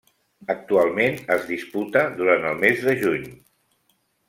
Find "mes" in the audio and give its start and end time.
2.65-2.83